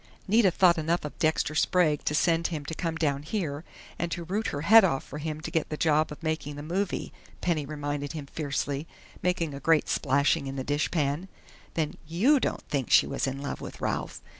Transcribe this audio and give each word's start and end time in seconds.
"Nita 0.27 0.49
thought 0.49 0.79
enough 0.79 1.05
of 1.05 1.15
Dexter 1.19 1.53
Sprague 1.53 2.03
to 2.05 2.15
send 2.15 2.47
for 2.47 2.55
him 2.55 2.65
to 2.65 2.73
come 2.73 2.95
down 2.95 3.21
here, 3.21 3.63
and 3.99 4.11
to 4.11 4.23
root 4.23 4.47
her 4.47 4.61
head 4.61 4.83
off 4.83 5.03
for 5.03 5.19
him 5.19 5.41
to 5.41 5.51
get 5.51 5.69
the 5.69 5.77
job 5.77 6.11
of 6.11 6.23
making 6.23 6.55
the 6.55 6.63
movie," 6.63 7.13
Penny 7.39 7.67
reminded 7.67 8.13
him 8.13 8.25
fiercely, 8.25 8.87
making 9.21 9.53
a 9.53 9.59
great 9.59 9.87
splashing 9.87 10.47
in 10.47 10.55
the 10.55 10.63
dishpan. 10.63 11.27
"Then 11.75 11.97
you 12.07 12.39
don't 12.39 12.63
think 12.67 12.89
she 12.89 13.05
was 13.05 13.27
in 13.27 13.43
love 13.43 13.61
with 13.61 13.79
Ralph?" 13.79 14.23